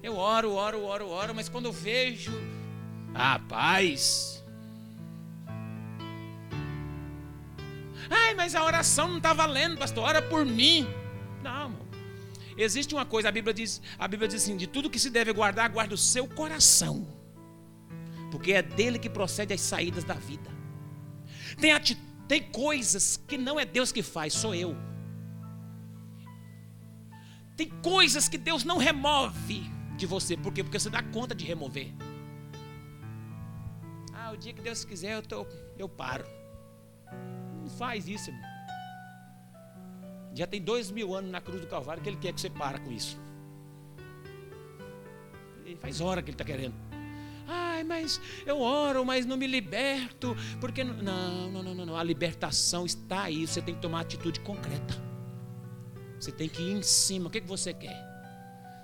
[0.03, 2.33] Eu oro, oro, oro, oro, mas quando eu vejo,
[3.15, 4.43] ah, paz.
[8.09, 10.05] Ai, mas a oração não está valendo, pastor.
[10.05, 10.89] Ora por mim.
[11.43, 11.87] Não, irmão.
[12.57, 15.31] Existe uma coisa, a Bíblia diz, a Bíblia diz assim: de tudo que se deve
[15.31, 17.23] guardar, guarda o seu coração
[18.35, 20.51] porque é dele que procede as saídas da vida.
[21.61, 21.71] Tem,
[22.27, 24.77] tem coisas que não é Deus que faz, sou eu.
[27.57, 29.63] Tem coisas que Deus não remove
[29.97, 30.65] de você, por quê?
[30.65, 31.95] Porque você dá conta de remover.
[34.13, 35.47] Ah, o dia que Deus quiser, eu, tô,
[35.79, 36.25] eu paro.
[37.63, 38.51] Não faz isso, irmão.
[40.35, 42.81] Já tem dois mil anos na cruz do Calvário que Ele quer que você para
[42.81, 43.17] com isso.
[45.79, 46.94] Faz hora que Ele está querendo
[47.47, 50.37] Ai, mas eu oro, mas não me liberto.
[50.61, 51.97] Porque não, não, não, não, não.
[51.97, 53.47] A libertação está aí.
[53.47, 54.95] Você tem que tomar atitude concreta.
[56.19, 57.29] Você tem que ir em cima.
[57.29, 58.15] O que, que você quer?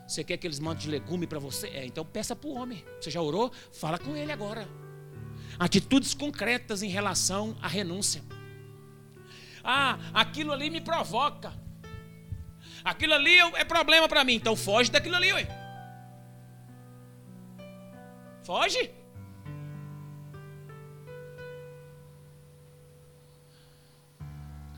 [0.07, 1.69] Você quer que eles mandem de legume para você?
[1.69, 2.85] É, então peça para o homem.
[3.01, 3.53] Você já orou?
[3.73, 4.69] Fala com ele agora.
[5.59, 8.23] Atitudes concretas em relação à renúncia.
[9.63, 11.53] Ah, aquilo ali me provoca.
[12.83, 14.35] Aquilo ali é problema para mim.
[14.35, 15.60] Então foge daquilo ali, ué.
[18.51, 18.91] Foge.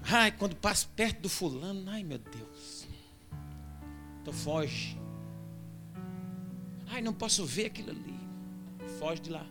[0.03, 2.87] Ai, quando passa perto do fulano, ai meu Deus.
[4.21, 5.01] Então foge.
[6.89, 8.15] Ai, não posso ver aquilo ali.
[8.99, 9.47] Foge de lá.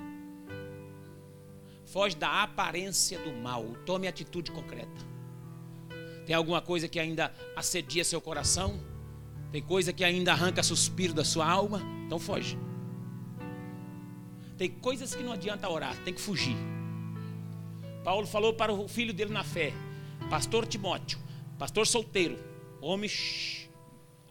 [1.87, 3.65] Foge da aparência do mal.
[3.87, 5.01] Tome atitude concreta.
[6.27, 8.79] Tem alguma coisa que ainda assedia seu coração?
[9.51, 11.81] Tem coisa que ainda arranca suspiro da sua alma?
[12.05, 12.55] Então foge.
[14.61, 16.55] Tem coisas que não adianta orar, tem que fugir.
[18.03, 19.73] Paulo falou para o filho dele na fé,
[20.29, 21.17] pastor Timóteo,
[21.57, 22.37] pastor solteiro,
[22.79, 23.09] homem,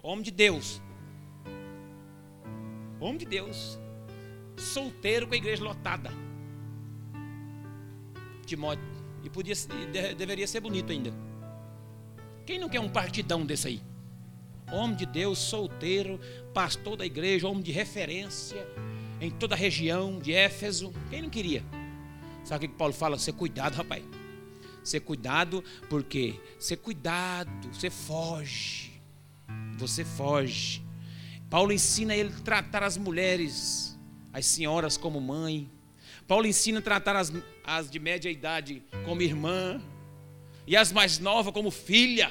[0.01, 0.81] homem de Deus.
[3.01, 3.77] Homem de Deus,
[4.57, 6.13] solteiro com a igreja lotada.
[8.47, 8.85] Timóteo,
[9.25, 9.57] e podia,
[10.17, 11.13] deveria ser bonito ainda.
[12.47, 13.83] Quem não quer um partidão desse aí?
[14.71, 16.21] Homem de Deus, solteiro,
[16.55, 18.65] pastor da igreja, homem de referência
[19.21, 20.93] em toda a região de Éfeso.
[21.11, 21.63] Quem não queria?
[22.45, 23.19] Sabe o que Paulo fala?
[23.19, 24.03] Ser cuidado, rapaz.
[24.83, 29.01] Ser cuidado, porque ser cuidado, você foge.
[29.79, 30.83] Você foge.
[31.51, 33.99] Paulo ensina ele a tratar as mulheres,
[34.33, 35.71] as senhoras como mãe.
[36.27, 37.33] Paulo ensina a tratar as,
[37.65, 39.83] as de média idade como irmã
[40.67, 42.31] e as mais novas como filha.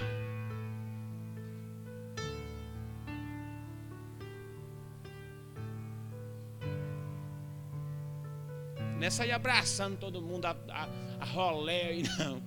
[9.09, 10.87] Nessa aí abraçando todo mundo a, a,
[11.19, 12.43] a rolé e não.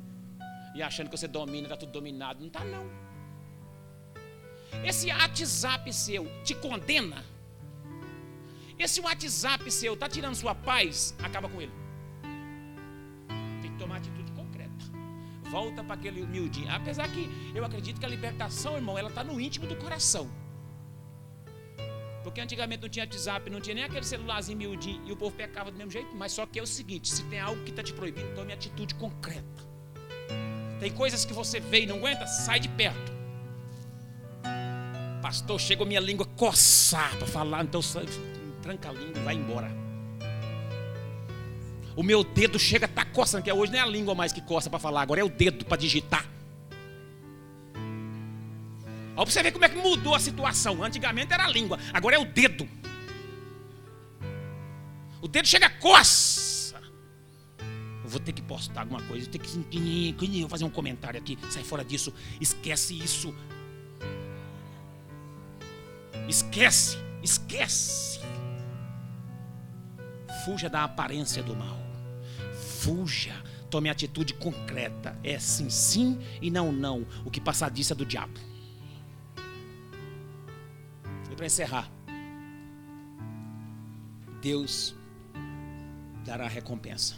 [0.76, 2.38] E achando que você domina, está tudo dominado.
[2.38, 2.88] Não está não.
[4.84, 7.24] Esse WhatsApp seu te condena.
[8.78, 11.72] Esse WhatsApp seu está tirando sua paz, acaba com ele.
[13.60, 14.22] Tem que tomar atitude
[15.52, 16.70] volta para aquele humildinho.
[16.70, 20.30] Apesar que eu acredito que a libertação, irmão, ela está no íntimo do coração.
[22.23, 25.70] Porque antigamente não tinha WhatsApp, não tinha nem aquele celularzinho miudinho e o povo pecava
[25.70, 26.14] do mesmo jeito.
[26.14, 28.95] Mas só que é o seguinte: se tem algo que está te proibindo, tome atitude
[28.95, 29.73] concreta.
[30.79, 33.12] Tem coisas que você vê e não aguenta, sai de perto.
[35.20, 37.81] Pastor, chegou minha língua coçar para falar, então
[38.61, 39.70] tranca a língua e vai embora.
[41.95, 44.33] O meu dedo chega a estar tá coçando, que hoje não é a língua mais
[44.33, 46.27] que coça para falar, agora é o dedo para digitar.
[49.14, 50.82] Olha para você ver como é que mudou a situação.
[50.82, 52.68] Antigamente era a língua, agora é o dedo.
[55.20, 56.80] O dedo chega coça.
[58.04, 61.38] Eu vou ter que postar alguma coisa, eu que vou fazer um comentário aqui.
[61.50, 63.34] Sai fora disso, esquece isso.
[66.28, 68.20] Esquece, esquece.
[70.44, 71.82] Fuja da aparência do mal
[72.82, 73.32] fuja,
[73.70, 75.16] tome atitude concreta.
[75.22, 77.06] É sim, sim e não, não.
[77.24, 78.32] O que passar disso é do diabo.
[81.43, 81.90] Para encerrar,
[84.40, 84.95] Deus
[86.24, 87.16] dará recompensa.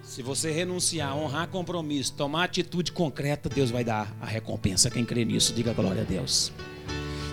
[0.00, 4.92] Se você renunciar, honrar compromisso, tomar atitude concreta, Deus vai dar a recompensa.
[4.92, 6.52] Quem crê nisso, diga glória a Deus.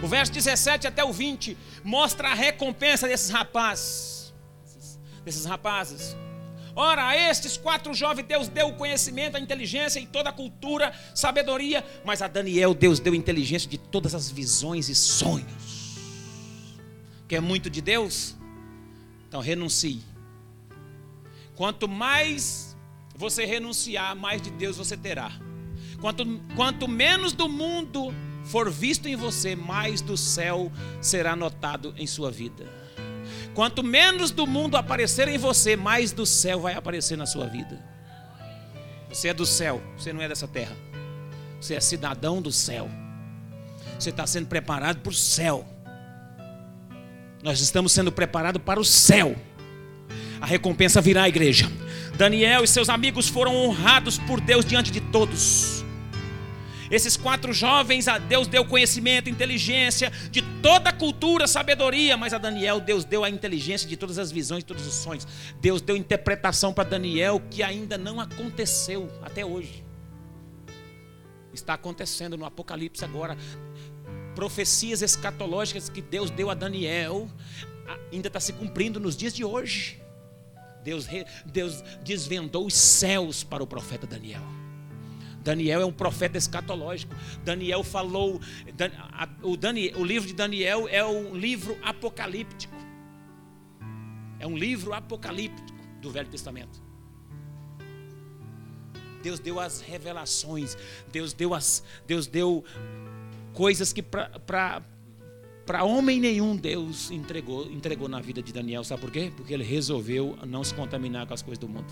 [0.02, 4.34] O verso 17 até o 20 mostra a recompensa desses rapazes.
[5.24, 6.16] Desses rapazes.
[6.82, 10.94] Ora, a estes quatro jovens Deus deu o conhecimento, a inteligência e toda a cultura,
[11.14, 15.98] sabedoria, mas a Daniel Deus deu inteligência de todas as visões e sonhos.
[17.28, 18.34] Quer muito de Deus?
[19.28, 20.02] Então renuncie.
[21.54, 22.78] Quanto mais
[23.14, 25.34] você renunciar, mais de Deus você terá.
[26.00, 26.26] Quanto,
[26.56, 28.14] quanto menos do mundo
[28.46, 30.72] for visto em você, mais do céu
[31.02, 32.79] será notado em sua vida.
[33.54, 37.80] Quanto menos do mundo aparecer em você, mais do céu vai aparecer na sua vida.
[39.10, 40.76] Você é do céu, você não é dessa terra.
[41.60, 42.90] Você é cidadão do céu.
[43.98, 45.68] Você está sendo preparado para o céu.
[47.42, 49.36] Nós estamos sendo preparados para o céu.
[50.40, 51.70] A recompensa virá à igreja.
[52.18, 55.84] Daniel e seus amigos foram honrados por Deus diante de todos.
[56.92, 62.38] Esses quatro jovens, a Deus deu conhecimento, inteligência de toda a cultura, sabedoria, mas a
[62.38, 65.28] Daniel, Deus deu a inteligência de todas as visões, todos os sonhos.
[65.60, 69.84] Deus deu interpretação para Daniel que ainda não aconteceu até hoje.
[71.54, 73.38] Está acontecendo no Apocalipse agora.
[74.36, 77.30] Profecias escatológicas que Deus deu a Daniel
[78.12, 80.02] ainda está se cumprindo nos dias de hoje.
[80.84, 81.08] Deus,
[81.46, 84.59] Deus desvendou os céus para o profeta Daniel.
[85.44, 87.14] Daniel é um profeta escatológico.
[87.44, 88.40] Daniel falou.
[89.42, 92.76] O, Daniel, o livro de Daniel é um livro apocalíptico.
[94.40, 96.82] É um livro apocalíptico do Velho Testamento.
[99.22, 100.78] Deus deu as revelações.
[101.12, 101.84] Deus deu as.
[102.08, 102.64] Deus deu
[103.54, 104.82] coisas que para
[105.70, 108.84] para homem nenhum Deus entregou, entregou na vida de Daniel.
[108.84, 109.32] Sabe por quê?
[109.38, 111.86] Porque ele resolveu não se contaminar com as coisas do mundo.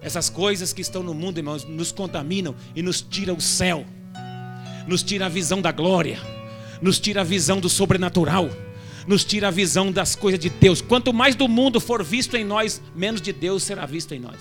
[0.00, 3.84] Essas coisas que estão no mundo, irmãos, nos contaminam e nos tira o céu.
[4.86, 6.18] Nos tira a visão da glória.
[6.80, 8.48] Nos tira a visão do sobrenatural.
[9.06, 10.80] Nos tira a visão das coisas de Deus.
[10.80, 14.36] Quanto mais do mundo for visto em nós, menos de Deus será visto em nós.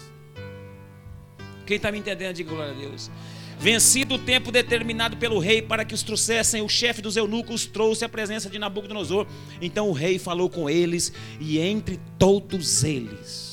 [1.66, 3.10] Quem está me entendendo, diga glória a Deus.
[3.58, 8.04] Vencido o tempo determinado pelo rei para que os trouxessem, o chefe dos eunucos trouxe
[8.04, 9.26] a presença de Nabucodonosor.
[9.62, 13.45] Então o rei falou com eles, e entre todos eles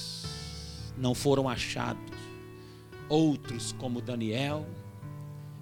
[1.03, 2.01] não foram achados
[3.09, 4.65] outros como Daniel,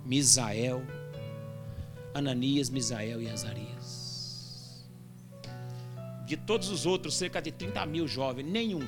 [0.05, 0.82] Misael,
[2.12, 4.86] Ananias, Misael e Azarias.
[6.26, 8.86] De todos os outros, cerca de 30 mil jovens, nenhum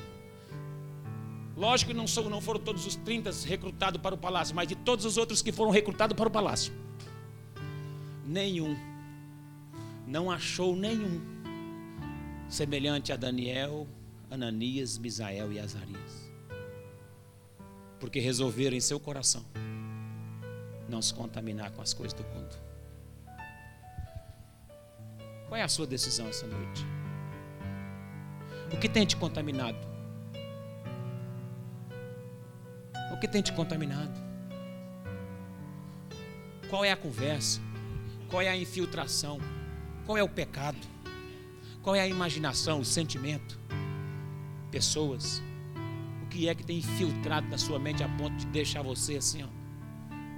[1.57, 4.75] Lógico que não, são, não foram todos os 30 recrutados para o palácio, mas de
[4.75, 6.73] todos os outros que foram recrutados para o palácio,
[8.25, 8.75] nenhum,
[10.07, 11.21] não achou nenhum
[12.49, 13.87] semelhante a Daniel,
[14.31, 16.22] Ananias, Misael e Azarias.
[18.03, 19.45] Porque resolveram em seu coração
[20.89, 22.53] não se contaminar com as coisas do mundo.
[25.47, 26.85] Qual é a sua decisão essa noite?
[28.73, 29.77] O que tem te contaminado?
[33.13, 34.19] O que tem te contaminado?
[36.69, 37.61] Qual é a conversa?
[38.29, 39.39] Qual é a infiltração?
[40.05, 40.85] Qual é o pecado?
[41.81, 43.57] Qual é a imaginação, o sentimento?
[44.69, 45.41] Pessoas.
[46.33, 49.47] Que é que tem infiltrado na sua mente a ponto de deixar você assim, ó,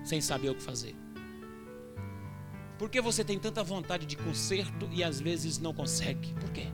[0.04, 0.94] sem saber o que fazer?
[2.78, 6.34] Por que você tem tanta vontade de conserto e às vezes não consegue?
[6.34, 6.68] Por quê?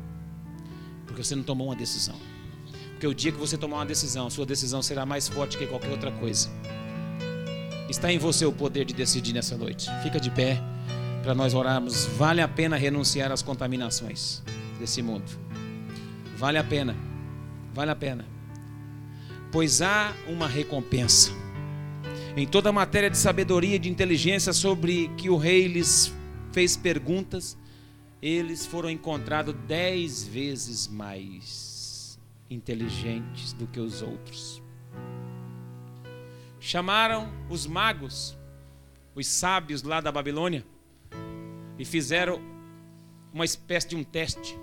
[1.06, 2.16] Porque você não tomou uma decisão.
[2.94, 5.92] Porque o dia que você tomar uma decisão, sua decisão será mais forte que qualquer
[5.92, 6.50] outra coisa.
[7.88, 9.88] Está em você o poder de decidir nessa noite.
[10.02, 10.60] Fica de pé
[11.22, 12.08] para nós orarmos.
[12.18, 14.42] Vale a pena renunciar às contaminações
[14.80, 15.30] desse mundo.
[16.38, 16.96] Vale a pena.
[17.72, 18.31] Vale a pena.
[19.52, 21.32] Pois há uma recompensa.
[22.38, 26.14] Em toda a matéria de sabedoria e de inteligência sobre que o rei lhes
[26.54, 27.58] fez perguntas,
[28.22, 32.18] eles foram encontrados dez vezes mais
[32.50, 34.64] inteligentes do que os outros.
[36.60, 38.38] Chamaram os magos,
[39.14, 40.66] os sábios lá da Babilônia,
[41.78, 42.40] e fizeram
[43.34, 44.58] uma espécie de um teste.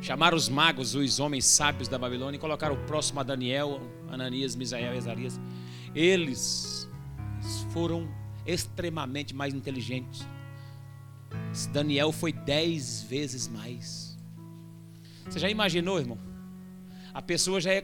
[0.00, 4.94] Chamaram os magos, os homens sábios da Babilônia, e colocaram próximo a Daniel, Ananias, Misael
[4.94, 5.38] e Azarias.
[5.94, 6.88] Eles
[7.70, 8.08] foram
[8.46, 10.26] extremamente mais inteligentes.
[11.72, 14.18] Daniel foi dez vezes mais.
[15.28, 16.18] Você já imaginou, irmão?
[17.12, 17.82] A pessoa já é